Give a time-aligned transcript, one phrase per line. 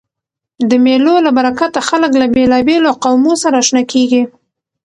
[0.69, 4.23] د مېلو له برکته خلک له بېلابېلو قومو سره آشنا کېږي.